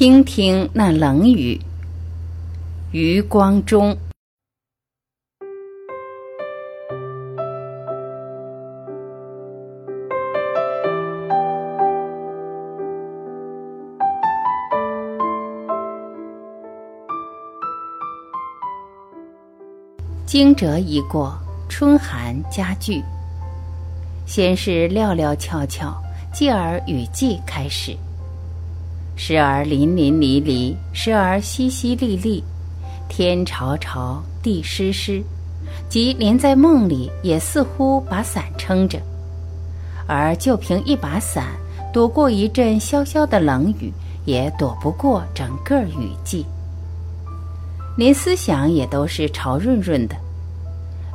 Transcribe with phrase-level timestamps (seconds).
[0.00, 1.60] 听听那冷雨，
[2.90, 3.94] 余光中。
[20.24, 21.38] 惊蛰已过，
[21.68, 23.02] 春寒加剧。
[24.24, 25.94] 先是料料峭峭，
[26.32, 27.94] 继而雨季开始。
[29.22, 32.42] 时而淋淋漓漓，时而淅淅沥沥，
[33.06, 35.22] 天潮潮，地湿湿，
[35.90, 38.98] 即连在梦里也似乎把伞撑着，
[40.06, 41.48] 而就凭一把伞，
[41.92, 43.92] 躲过一阵潇潇的冷雨，
[44.24, 46.46] 也躲不过整个雨季。
[47.98, 50.16] 连思想也都是潮润润的。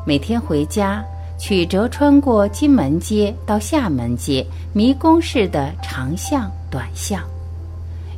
[0.06, 1.04] 每天回家，
[1.40, 7.20] 曲折穿过金门街到厦门街，迷宫似的长巷短巷。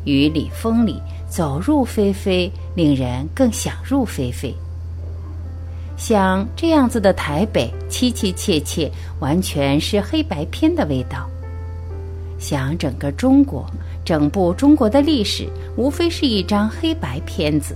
[0.08, 4.56] 雨里风里，走入非非，令人更想入非非。
[5.98, 11.30] 像这样子的台北，凄凄切切，完全是黑白片的味道。
[12.40, 13.70] 想整个中国，
[14.06, 17.76] 整部中国的历史，无非是一张黑白片子，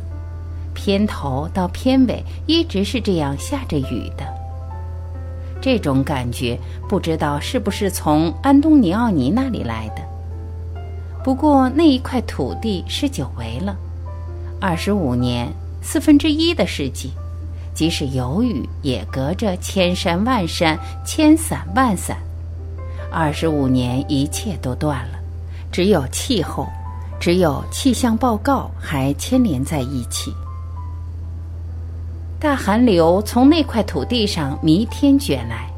[0.74, 4.24] 片头到片尾一直是这样下着雨的。
[5.60, 10.11] 这种感觉，不知道是不是从安东尼奥尼那里来的。
[11.24, 13.76] 不过那一块土地是久违了，
[14.60, 15.48] 二十五年
[15.82, 17.12] 四分之一的世纪，
[17.76, 22.18] 即使有雨，也隔着千山万山、千伞万伞。
[23.12, 25.20] 二十五年一切都断了，
[25.72, 26.68] 只有气候，
[27.20, 30.34] 只有气象报告还牵连在一起。
[32.40, 35.70] 大寒流从那块土地上弥天卷来，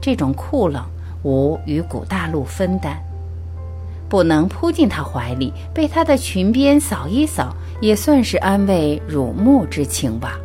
[0.00, 0.84] 这种酷冷
[1.22, 3.00] 无与古大陆分担。
[4.12, 10.38] 不能扑进他怀里，被他的裙边扫一扫，也算是安慰辱没之情吧。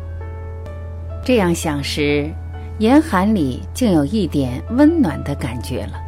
[1.22, 2.30] 这样想时，
[2.78, 6.00] 严寒里竟有一点温暖的感觉了。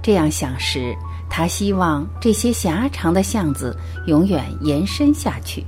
[0.00, 0.96] 这样想时，
[1.28, 3.76] 他希望这些狭长的巷子
[4.06, 5.62] 永远延伸下去，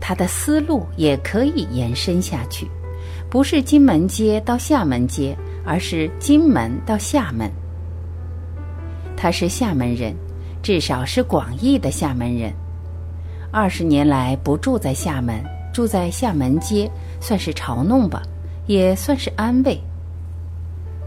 [0.00, 2.66] 他的思路也可以延伸下去，
[3.28, 7.52] 不是金门街到厦门街，而是金门到厦门。
[9.16, 10.14] 他是厦门人，
[10.62, 12.52] 至少是广义的厦门人。
[13.50, 15.42] 二十年来不住在厦门，
[15.72, 18.22] 住在厦门街，算是嘲弄吧，
[18.66, 19.80] 也算是安慰。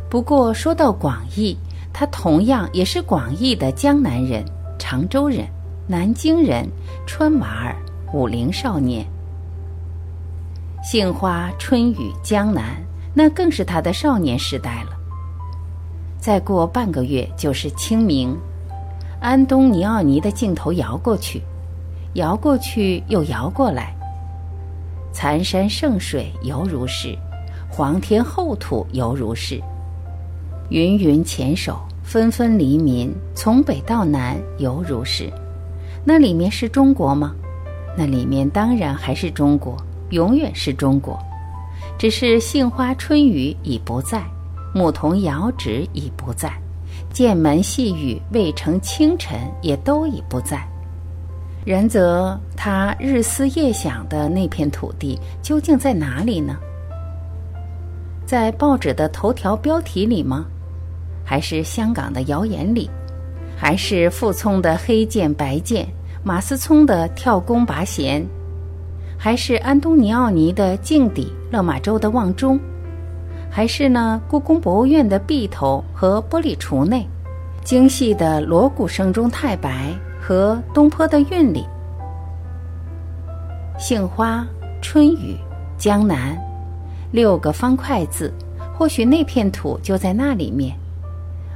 [0.10, 1.58] 不过说到广义，
[1.92, 4.46] 他同样也是广义的江南人、
[4.80, 5.46] 常州人、
[5.86, 6.66] 南京人、
[7.06, 7.76] 川娃儿、
[8.14, 9.06] 武陵少年。
[10.82, 12.82] 杏花春雨江南，
[13.14, 14.97] 那更是他的少年时代了。
[16.28, 18.38] 再过半个月就是清明，
[19.22, 21.42] 安东尼奥尼的镜头摇过去，
[22.16, 23.96] 摇过去又摇过来。
[25.14, 27.18] 残山剩水犹如是，
[27.70, 29.64] 黄天厚土犹如是。
[30.68, 35.32] 云云前手，纷纷黎民，从北到南犹如是。
[36.04, 37.34] 那里面是中国吗？
[37.98, 39.78] 那里面当然还是中国，
[40.10, 41.18] 永远是中国，
[41.98, 44.22] 只是杏花春雨已不在。
[44.78, 46.54] 牧童遥指已不在，
[47.12, 50.64] 剑门细雨未成清晨也都已不在。
[51.66, 56.56] 然则他日思夜想的那片土地究竟在哪里呢？
[58.24, 60.46] 在报纸的头条标题里吗？
[61.26, 62.88] 还是香港的谣言里？
[63.58, 65.88] 还是傅聪的黑剑白剑？
[66.24, 68.24] 马思聪的跳弓拔弦？
[69.18, 71.34] 还是安东尼奥尼的镜底？
[71.52, 72.60] 勒马洲的望中？
[73.58, 74.22] 还是呢？
[74.28, 77.08] 故宫博物院的壁头和玻璃橱内，
[77.64, 79.92] 精细的锣鼓声中太白
[80.22, 81.66] 和东坡的韵里，
[83.80, 84.46] 杏花
[84.80, 85.36] 春雨
[85.76, 86.38] 江南，
[87.10, 88.32] 六个方块字，
[88.78, 90.78] 或许那片土就在那里面。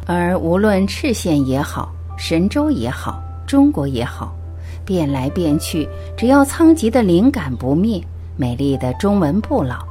[0.08, 4.36] 而无论赤县也好，神州也好，中国也好，
[4.84, 5.88] 变来变去，
[6.18, 8.04] 只要仓颉的灵感不灭，
[8.36, 9.86] 美丽的中文不老，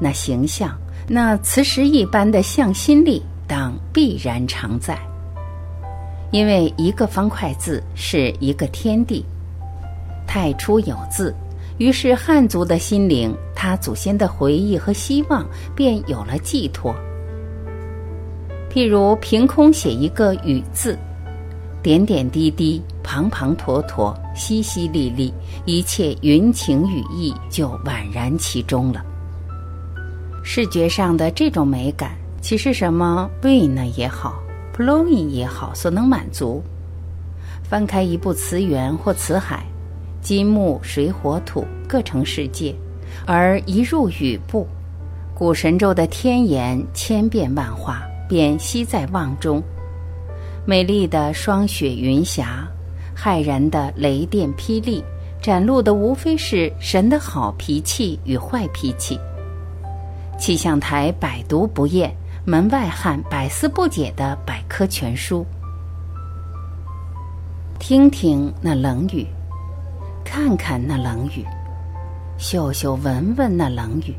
[0.00, 0.74] 那形象。
[1.12, 4.96] 那磁石一般的向心力，当必然常在。
[6.30, 9.24] 因为一个方块字是一个天地，
[10.24, 11.34] 太初有字，
[11.78, 16.94] 于是汉族的心灵，他祖先的回忆和希望，便有了寄托。
[18.72, 20.96] 譬如凭空写一个“雨”字，
[21.82, 25.32] 点点滴滴，滂滂沱沱，淅淅沥沥，
[25.64, 29.04] 一切云情雨意就宛然其中了。
[30.42, 34.42] 视觉上的这种美感，其实什么 rain 也好
[34.76, 36.62] ，Plowing 也好，所能满足。
[37.62, 39.64] 翻开一部词源或词海，
[40.20, 42.74] 金木水火土各成世界，
[43.26, 44.66] 而一入语部，
[45.34, 49.62] 古神州的天言千变万化，便悉在望中。
[50.66, 52.66] 美丽的霜雪云霞，
[53.16, 55.04] 骇然的雷电霹雳，
[55.40, 59.18] 展露的无非是神的好脾气与坏脾气。
[60.40, 62.10] 气象台百读不厌，
[62.46, 65.44] 门外汉百思不解的百科全书。
[67.78, 69.26] 听听那冷雨，
[70.24, 71.44] 看看那冷雨，
[72.38, 74.14] 嗅嗅闻闻那冷雨，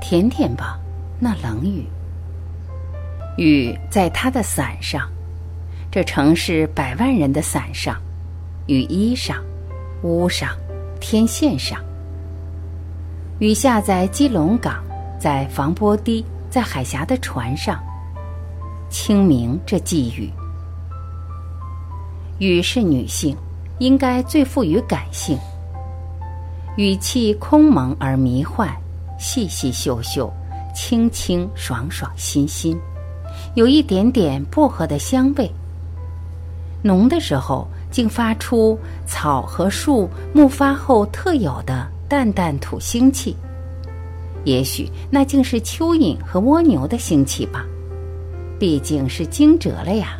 [0.00, 0.76] 舔舔吧
[1.20, 1.86] 那冷雨。
[3.36, 5.08] 雨在他的伞上，
[5.92, 7.96] 这城市百万人的伞上，
[8.66, 9.36] 雨衣上，
[10.02, 10.50] 屋上，
[10.98, 11.78] 天线上。
[13.38, 14.82] 雨下在基隆港，
[15.18, 17.78] 在防波堤，在海峡的船上。
[18.88, 20.30] 清明这寄语。
[22.38, 23.36] 雨是女性，
[23.78, 25.38] 应该最富于感性。
[26.76, 28.72] 语气空蒙而迷幻，
[29.18, 30.32] 细细嗅嗅，
[30.74, 32.78] 清清爽爽，新新，
[33.54, 35.50] 有一点点薄荷的香味。
[36.80, 43.36] 浓的时候，竟发出草和树木发后特有的淡淡土腥气。
[44.44, 47.64] 也许那竟是蚯蚓和蜗牛的兴起吧，
[48.58, 50.18] 毕竟是惊蛰了呀。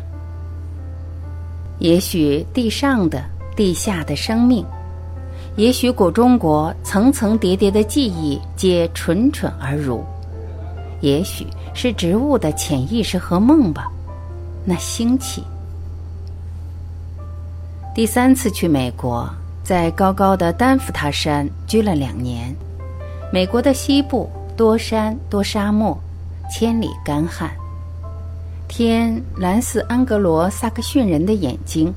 [1.79, 3.23] 也许地上的、
[3.55, 4.65] 地下的生命，
[5.55, 10.03] 也许古中国层层叠叠的记忆皆蠢蠢而如，
[11.01, 13.89] 也许是植物的潜意识和梦吧。
[14.65, 15.41] 那兴起。
[17.95, 19.27] 第三次去美国，
[19.63, 22.55] 在高高的丹佛塔山居了两年。
[23.31, 24.27] 美国的西部
[24.57, 25.95] 多山多沙漠，
[26.51, 27.51] 千里干旱。
[28.67, 31.93] 天蓝似安格罗萨克逊人的眼睛，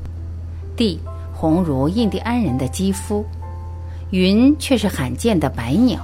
[0.76, 1.00] 地
[1.32, 3.24] 红如印第安人的肌肤，
[4.10, 6.00] 云却是罕见的白鸟。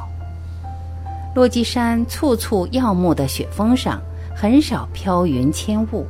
[1.35, 4.01] 落基山簇簇耀目的雪峰上，
[4.35, 6.07] 很少飘云牵雾，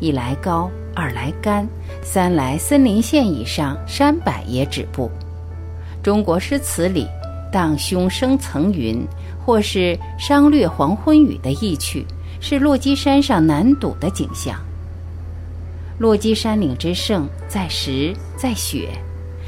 [0.00, 1.68] 一来高，二来干，
[2.02, 5.10] 三来森林线以上山柏也止步。
[6.02, 7.08] 中国诗词里
[7.56, 9.02] “荡胸生层云”
[9.42, 12.04] 或是“商略黄昏雨”的意趣。
[12.38, 14.60] 是落基山上难睹的景象。
[15.98, 18.90] 落基山岭之胜在石，在雪，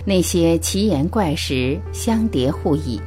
[0.06, 2.99] 那些奇岩怪石相叠互倚，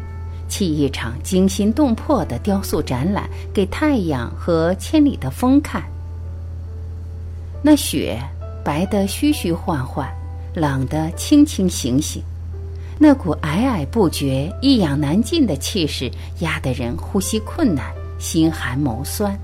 [0.48, 5.84] 砌一场惊心动魄的雕塑展览给太阳和千里的风看。
[7.64, 8.22] 那雪
[8.64, 10.08] 白得虚虚幻幻，
[10.54, 12.22] 冷得清清醒醒，
[13.04, 16.12] 那股皑皑不绝、一仰难尽的气势，
[16.42, 19.36] 压得人呼吸困难，心寒眸酸。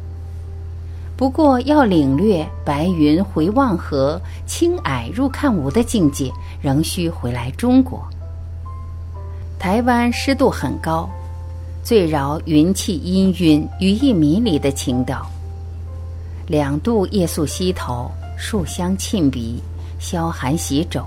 [1.18, 6.32] 不过，要领略白云回望河、青霭入看无的境界，
[6.62, 8.08] 仍需回来中国。
[9.58, 11.10] 台湾湿度很高，
[11.84, 15.26] 最饶云气氤氲、羽翼迷离的情调。
[16.46, 19.60] 两度夜宿溪头，树香沁鼻，
[19.98, 21.04] 消寒洗肘，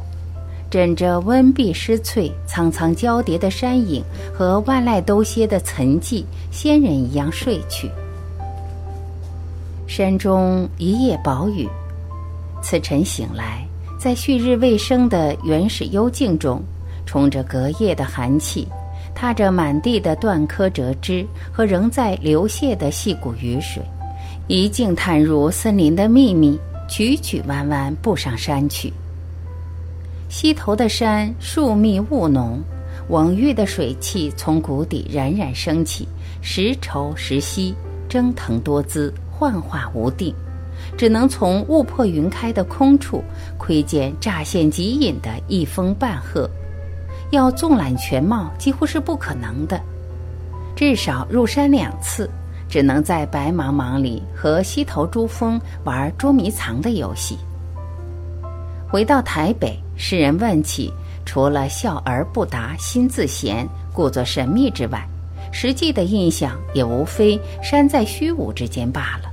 [0.71, 7.91] 枕着温碧湿翠、苍苍交叠的山影和万籁都歇的岑寂，仙人一样睡去。
[9.89, 11.69] 山中一夜薄雨，
[12.63, 13.67] 次晨醒来，
[13.99, 16.63] 在旭日未升的原始幽静中，
[17.05, 18.69] 冲着隔夜的寒气，
[19.13, 23.83] 踏着满地的断柯折枝和仍在流泻的细谷雨水，
[24.47, 26.57] 一径探入森林的秘密，
[26.89, 28.93] 曲曲弯弯步上山去。
[30.31, 32.63] 溪头的山树密雾浓，
[33.11, 36.07] 蓊郁的水汽从谷底冉冉升起，
[36.41, 37.75] 时稠时稀，
[38.09, 39.13] 蒸腾多姿。
[39.29, 40.35] 幻化无定，
[40.99, 43.25] 只能从雾破云开的空处
[43.57, 46.49] 窥见乍现极隐的一峰半壑，
[47.31, 49.81] 要纵览全貌几乎是不可能的。
[50.77, 52.31] 至少入山两次，
[52.69, 57.37] 只能在白茫茫里和溪头珠峰玩捉迷藏的游戏。
[58.91, 60.91] 回到台北，世人问起，
[61.27, 65.07] 除了笑而不答、心自闲、故作神秘之外，
[65.53, 69.31] 实际的印象也无非山在虚无之间罢了。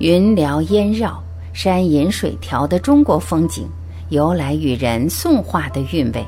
[0.00, 3.68] 云缭烟绕，山隐水调的中国风景，
[4.08, 6.26] 由来与人宋画的韵味。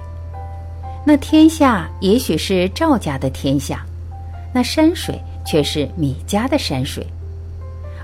[1.04, 3.84] 那天下也许是赵家的天下，
[4.54, 7.04] 那山水却是米家的山水。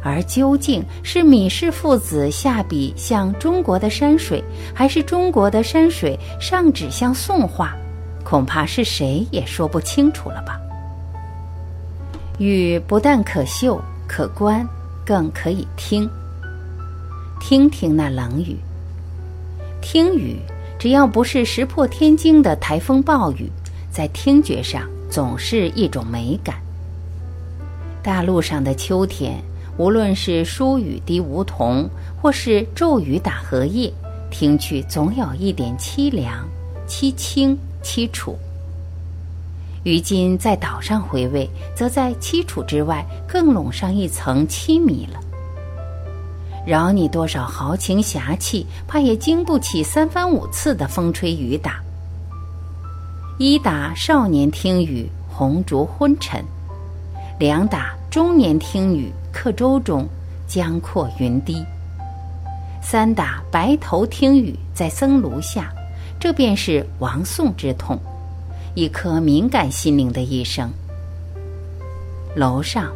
[0.06, 7.76] 而究竟是米氏父子下笔像中国的山水，还是中国的山水上指向宋画，
[8.22, 10.60] 恐怕是谁也说不清楚了吧。
[12.38, 14.64] 雨不但可嗅可观。
[15.04, 16.10] 更可以听，
[17.40, 18.56] 听听那冷雨，
[19.80, 20.36] 听雨，
[20.80, 23.48] 只要不是石破天惊的台风暴雨，
[23.88, 26.56] 在听觉上总是一种美感。
[28.02, 29.40] 大陆上的秋天，
[29.78, 31.88] 无论是疏雨滴梧桐，
[32.20, 33.92] 或是骤雨打荷叶，
[34.30, 36.48] 听去总有一点凄凉、
[36.88, 38.36] 凄清、凄楚。
[39.84, 45.20] 于今在岛上回味，则在凄楚之外，更笼上一层凄迷了。
[46.66, 51.80] 饶你多少豪情侠气，怕也经不起三番五次的风吹雨打。
[53.38, 56.42] 一打少年听雨，红烛昏沉。
[57.38, 60.08] 两打中年听雨，客舟中
[60.48, 61.62] 江阔云低；
[62.80, 65.70] 三打白头听雨，在僧庐下，
[66.18, 67.98] 这便是王宋之痛，
[68.74, 70.70] 一颗敏感心灵的一生。
[72.34, 72.90] 楼上、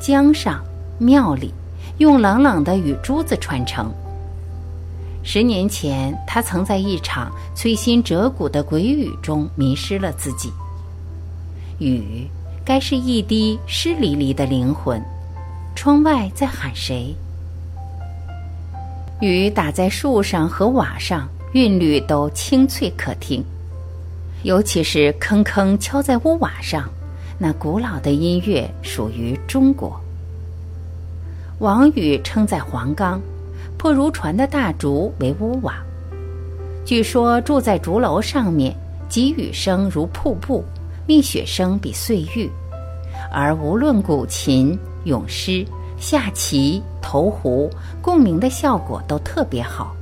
[0.00, 0.64] 江上、
[0.98, 1.54] 庙里，
[1.98, 3.88] 用冷冷的雨珠子串成。
[5.22, 10.52] 十年前，他曾在一场摧心折骨的鬼雨中迷失了自己。
[11.78, 12.28] 雨。
[12.66, 14.98] 该是一滴湿淋淋的灵魂。
[15.74, 17.14] 窗外在喊谁？
[19.20, 23.44] 雨打在树上和瓦上，韵律都清脆可听。
[24.42, 26.88] 尤其是铿铿敲在屋瓦上，
[27.38, 29.98] 那古老的音乐属于中国。
[31.58, 33.20] 王宇称在黄冈，
[33.78, 35.76] 破如船的大竹为屋瓦。
[36.84, 38.74] 据说住在竹楼上面，
[39.08, 40.64] 急雨声如瀑布。
[41.06, 42.50] 蜜雪声比碎玉，
[43.30, 45.64] 而无论古琴、咏诗、
[45.98, 47.70] 下棋、投壶，
[48.02, 49.94] 共鸣的效果都特别好。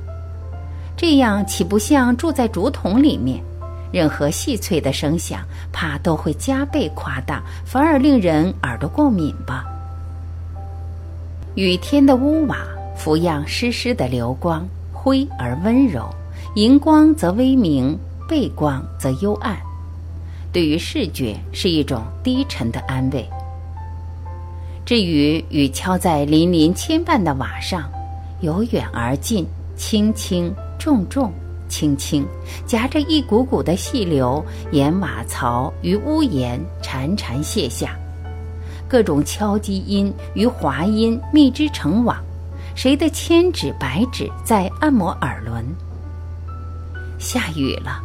[0.95, 3.43] 这样岂不像住在竹筒里面？
[3.91, 5.41] 任何细脆的声响，
[5.71, 9.65] 怕都会加倍夸大，反而令人耳朵过敏吧。
[11.53, 12.57] 雨天的屋瓦，
[12.95, 16.09] 俯仰湿湿的流光，灰而温柔，
[16.55, 17.95] 荧光则微明，
[18.27, 19.55] 背光则幽暗。
[20.51, 23.27] 对于视觉是一种低沉的安慰。
[24.85, 27.89] 至于雨敲在林林牵绊的瓦上，
[28.41, 29.47] 由远而近，
[29.77, 31.31] 轻轻重重，
[31.69, 32.25] 轻轻，
[32.65, 37.97] 夹着一股股的细流，沿瓦槽与屋檐潺潺泻下，
[38.85, 42.21] 各种敲击音与滑音密织成网，
[42.75, 45.65] 谁的千指百指在按摩耳轮？
[47.17, 48.01] 下雨了。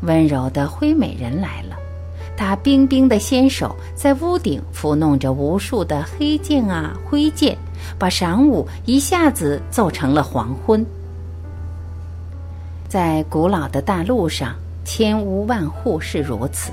[0.00, 1.76] 温柔的灰美人来了，
[2.36, 7.56] 他冰冰的纤手在屋顶抚弄着无数的黑剑啊灰剑，
[7.98, 10.84] 把晌午一下子奏成了黄昏。
[12.88, 16.72] 在古老的大陆上，千屋万户是如此。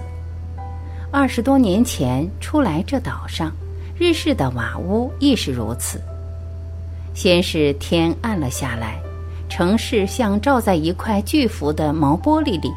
[1.12, 3.52] 二十多年前初来这岛上，
[3.98, 6.00] 日式的瓦屋亦是如此。
[7.14, 9.00] 先是天暗了下来，
[9.50, 12.72] 城市像罩在一块巨幅的毛玻璃里。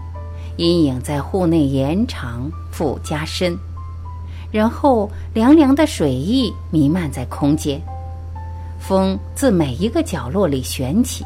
[0.57, 3.57] 阴影在户内延长复加深，
[4.51, 7.81] 然后凉凉的水意弥漫在空间，
[8.79, 11.25] 风自每一个角落里旋起，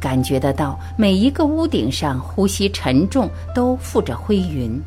[0.00, 4.80] 感觉得到每一个屋顶上呼吸沉重，都附着灰云。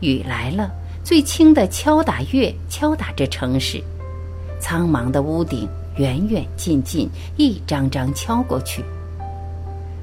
[0.00, 0.72] 雨来了，
[1.04, 3.80] 最轻的敲打乐敲打着城市，
[4.58, 8.82] 苍茫的屋顶远远近近，一张张敲过去。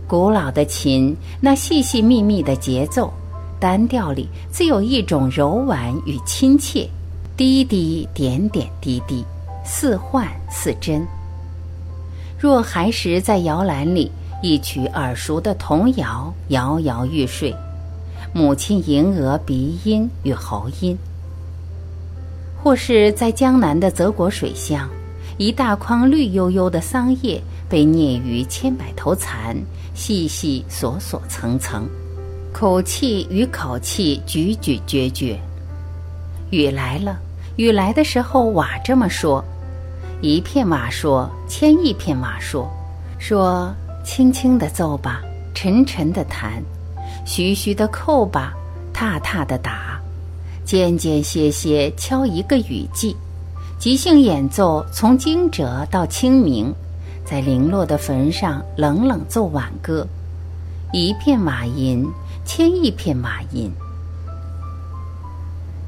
[0.07, 3.11] 古老的琴，那细细密密的节奏，
[3.59, 6.87] 单调里自有一种柔婉与亲切，
[7.35, 9.25] 滴滴点点滴滴，
[9.65, 11.05] 似幻似真。
[12.39, 14.09] 若孩时在摇篮里，
[14.41, 17.53] 一曲耳熟的童谣，摇摇欲睡，
[18.31, 20.95] 母亲吟额鼻音与喉音；
[22.63, 24.87] 或是在江南的泽国水乡，
[25.37, 27.41] 一大筐绿油油的桑叶。
[27.69, 29.53] 被啮于千百头蚕，
[29.93, 31.85] 细细索索层层，
[32.53, 35.37] 口气与口气咀咀嚼嚼。
[36.49, 37.19] 雨来了，
[37.57, 39.43] 雨来的时候，瓦这么说：
[40.21, 42.71] 一片瓦说，千亿片瓦说，
[43.19, 43.75] 说
[44.05, 45.21] 轻轻的奏吧，
[45.53, 46.63] 沉沉的弹，
[47.25, 48.53] 徐徐的扣吧，
[48.93, 49.99] 踏踏的打，
[50.63, 53.13] 间间歇歇敲一个雨季，
[53.79, 56.73] 即兴演奏，从惊蛰到清明。
[57.23, 60.07] 在零落的坟上冷冷奏挽歌，
[60.93, 62.07] 一片瓦银，
[62.45, 63.69] 千亿片瓦银。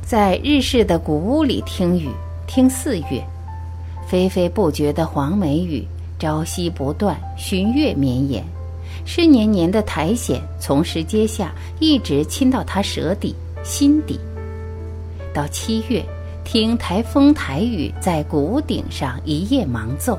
[0.05, 2.09] 在日式的古屋里听雨，
[2.45, 3.23] 听四月，
[4.07, 5.87] 霏霏不绝的黄梅雨，
[6.19, 8.43] 朝夕不断，旬月绵延，
[9.05, 14.19] 湿黏黏的苔藓从石阶下一直侵到他舌底心底。
[15.33, 16.03] 到七月，
[16.51, 20.17] 听台风台雨在谷顶上一夜忙奏。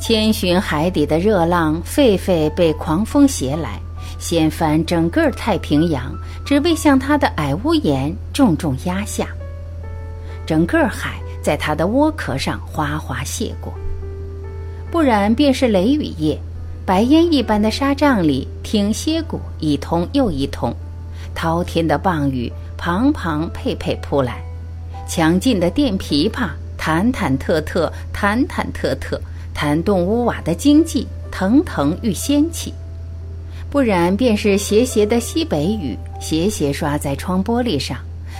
[0.00, 3.78] 千寻海底的热浪，沸沸被狂风携来，
[4.18, 9.26] 掀翻整个太平洋，只为向他的矮屋檐重重压下。
[10.46, 13.70] 整个海在他的窝壳上哗哗泻过，
[14.90, 16.40] 不然便是雷雨夜，
[16.86, 20.74] 白烟一般的沙帐里听歇鼓一通又一通，
[21.34, 24.42] 滔天的暴雨滂滂沛沛扑来，
[25.10, 29.18] 强劲的电琵琶弹忐忑忑弹忐忑忑，
[29.52, 32.72] 弹动屋瓦的经济腾腾欲掀起；
[33.68, 37.98] 不然便是斜斜的西北雨斜斜刷在窗玻璃上。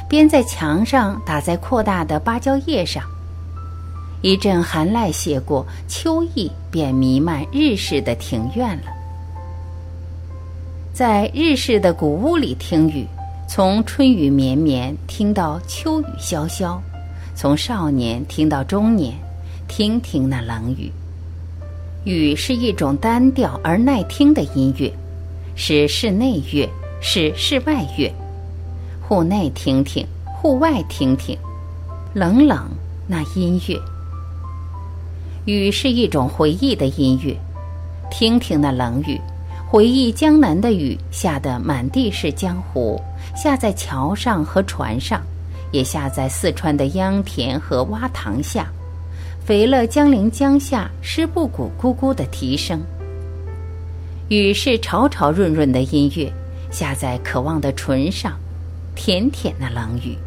[0.08, 3.02] 边在墙上，打在扩大的芭蕉叶上。
[4.22, 8.84] 一阵寒籁泻过，秋意便弥漫日式的庭院了。
[10.92, 13.04] 在日式的古屋里听雨，
[13.52, 16.78] 从春雨绵绵听到秋雨潇潇，
[17.34, 19.12] 从少年听到中年，
[19.66, 20.88] 听听那冷雨。
[22.04, 24.88] 雨是一种单调而耐听的音乐，
[25.56, 28.08] 是室内乐，是室外乐。
[29.02, 31.36] 户内听听，户外听听，
[32.14, 32.70] 冷冷
[33.08, 33.76] 那音乐。
[35.46, 37.36] 雨是一种回忆的音乐，
[38.12, 39.20] 听听那冷雨，
[39.70, 43.00] 回忆江南的雨下得满地是江湖，
[43.36, 45.22] 下在桥上和船上，
[45.70, 48.68] 也下在四川的秧田和洼塘下，
[49.44, 52.82] 肥了江陵江下湿布谷咕咕的啼声。
[54.28, 56.32] 雨是潮潮润润的音乐，
[56.72, 58.36] 下在渴望的唇上。
[58.96, 60.18] 甜甜的冷雨，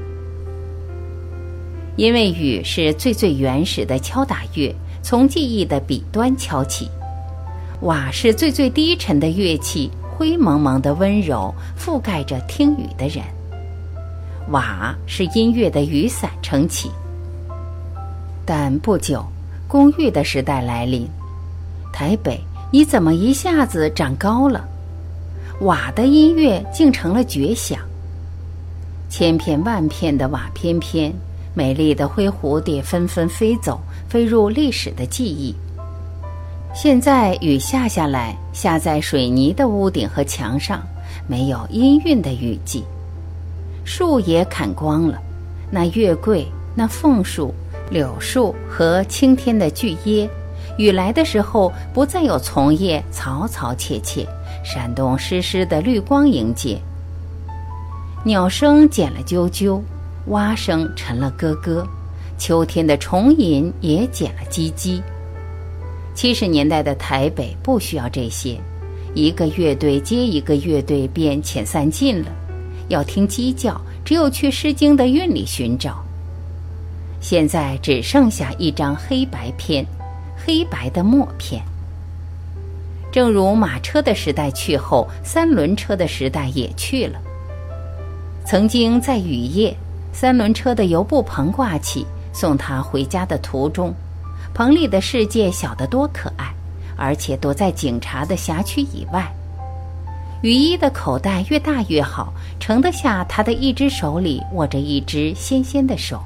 [1.98, 4.74] 因为雨是最最原始的敲打乐，
[5.04, 6.88] 从记忆的笔端敲起；
[7.84, 13.22] 瓦是最最低沉的乐器，灰蒙蒙的温柔覆盖着听雨的人。
[14.52, 16.90] 瓦是音乐的雨伞撑起。
[18.46, 19.26] 但不久，
[19.68, 21.06] 公寓的时代来临，
[21.92, 22.40] 台北，
[22.72, 24.66] 你怎么一下子长高了？
[25.60, 27.80] 瓦的音乐竟成了绝响。
[29.10, 31.14] 千片万片的瓦翩翩，
[31.54, 35.54] 美丽的灰蝴蝶纷纷飞走，飞入历史的记忆。
[36.74, 40.82] 现在雨下下来，下在水泥的屋顶和墙上，
[41.28, 42.84] 没有音韵的雨季。
[43.86, 45.22] 树也砍光了，
[45.70, 47.54] 那月桂、那枫树、
[47.92, 50.28] 柳树和青天的巨椰，
[50.80, 54.28] 雨来的时候不再有丛叶嘈嘈切切，
[54.64, 56.80] 闪动湿湿的绿光迎接。
[58.24, 59.80] 鸟声减了啾啾，
[60.28, 61.88] 蛙声沉了咯咯，
[62.40, 65.00] 秋天的虫吟也减了唧唧。
[66.14, 68.58] 七十年代的台北不需要这些，
[69.16, 72.28] 一个乐队接一个乐队便遣散尽了。
[72.90, 76.04] 要听鸡叫，只有去《诗经》的韵里寻找。
[77.20, 79.86] 现在只剩下一张黑白片，
[80.36, 81.64] 黑白的默片。
[83.12, 87.20] 正如马车的时代去后，三轮车的时代也去了。
[88.46, 89.76] 曾经在雨夜，
[90.12, 93.94] 三轮车的油布棚挂起，送他回家的途中，
[94.54, 96.54] 棚里的世界小得多可爱，
[96.96, 99.32] 而且躲在警察的辖区以外。
[100.42, 106.22] 雨衣的口袋越大越好，盛得下他的一只手里握着一只纤纤的手。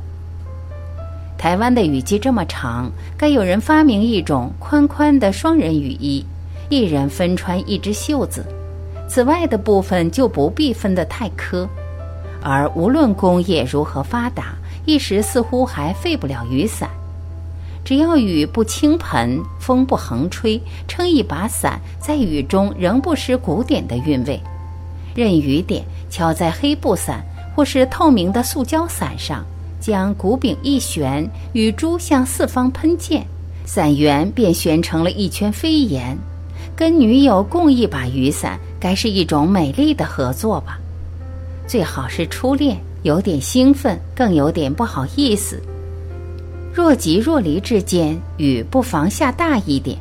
[1.38, 6.26] 台湾的雨季这么长，该有人发明一种宽宽的双人雨衣，
[6.68, 8.44] 一人分穿一只袖子，
[9.08, 11.68] 此外的部分就不必分得太苛。
[12.42, 16.90] 而无论工业如何发达，一时似乎还废不了雨伞。
[17.88, 24.38] 只要雨不倾盆，风不横吹，撑一把伞，在雨中仍不失古典的韵味。
[25.16, 27.24] 任雨点敲在黑布伞
[27.56, 29.42] 或是透明的塑胶伞上，
[29.80, 33.26] 将骨柄一旋，雨珠向四方喷溅，
[33.64, 36.18] 伞缘便旋成了一圈飞檐。
[36.76, 40.78] 跟女友共一把雨伞，该是一种美丽的合作吧。
[41.66, 45.64] 最好是初恋，有点兴奋，更有点不好意思。
[46.78, 49.98] 若即若离之间，雨不妨下大一点。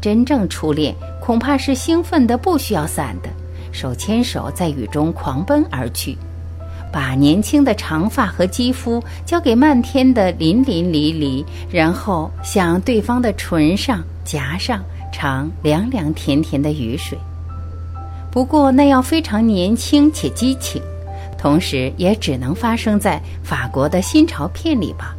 [0.00, 3.28] 真正初恋，恐怕是兴奋的不需要伞的，
[3.72, 6.16] 手牵手在雨中狂奔而去，
[6.92, 17.18] 把年轻的长发和肌肤交给漫天的淋淋漓漓，然后向对方的唇上夹上尝凉凉甜甜的雨水。
[18.30, 20.80] 不过那要非常年轻且激情，
[21.36, 25.16] 同时也只能发生在法国的新潮片里吧。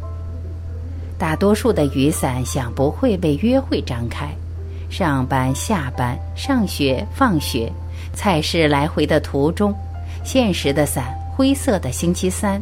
[1.20, 4.34] 大多数的雨伞想不会被约会张开，
[4.88, 7.70] 上班、下班、上学、放学、
[8.14, 9.74] 菜市来回的途中，
[10.24, 12.58] 现实的伞，灰色的星期三，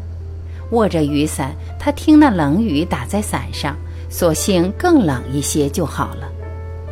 [0.72, 3.76] 握着雨伞，他听那冷雨打在伞上，
[4.10, 6.28] 索性更冷一些就好了。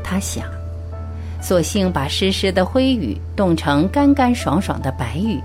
[0.05, 0.44] 他想。
[1.42, 5.40] 索性把湿湿的灰雨冻成干干爽爽的白雨，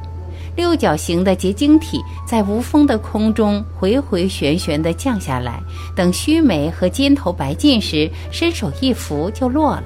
[0.55, 5.61] 六角形的结晶体在无风的空中回回旋旋地降下来，
[5.95, 9.85] 等须眉和肩头白尽时，伸手一拂就落了。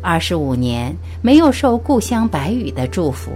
[0.00, 3.30] 二十五年没有受故乡白雨的祝福，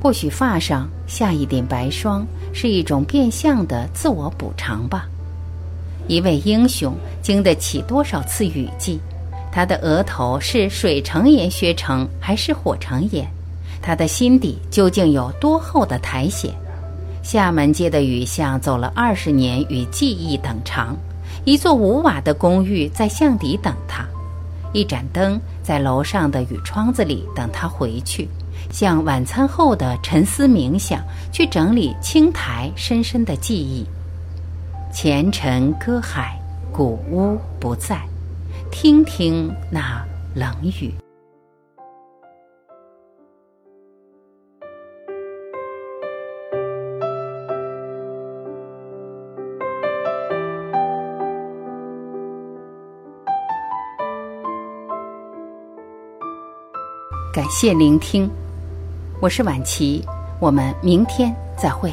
[0.00, 5.06] 或许发上下一点白霜是一种变相的自我补偿吧。
[6.06, 8.98] 一位英雄经得起多少次雨季？
[9.50, 13.28] 他的额头是水成岩削成还是火成岩？
[13.80, 16.50] 他的心底究竟有多厚的苔藓？
[17.22, 20.96] 厦门街的雨巷走了二十年，与记忆等长。
[21.44, 24.06] 一座五瓦的公寓在巷底等他，
[24.72, 28.28] 一盏灯在楼上的雨窗子里等他回去，
[28.70, 33.86] 像晚餐后的沉思冥想，去整理青苔深深的记忆。
[34.92, 36.38] 前尘歌海，
[36.72, 38.00] 古屋不在。
[38.70, 41.07] 听听那冷雨。
[57.30, 58.28] 感谢聆听，
[59.20, 60.02] 我是晚琪，
[60.40, 61.92] 我们明天再会。